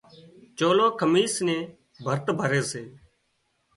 چولو، 0.57 0.87
کميس 0.99 1.33
نين 1.47 1.61
ڀرت 2.03 2.25
ڀري 2.39 2.61
سي 2.71 2.83